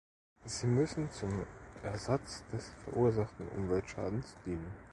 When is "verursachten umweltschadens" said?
2.85-4.35